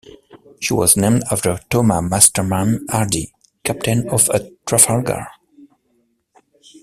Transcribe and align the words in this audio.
She 0.59 0.73
was 0.73 0.97
named 0.97 1.21
after 1.29 1.59
Thomas 1.69 2.01
Masterman 2.09 2.87
Hardy, 2.89 3.35
Captain 3.63 4.09
of 4.09 4.31
at 4.31 4.47
Trafalgar. 4.65 5.27